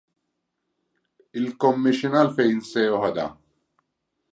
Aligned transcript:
Il-commission 1.41 2.19
għalfejn 2.23 2.67
se 2.71 2.89
jeħodha? 2.91 3.31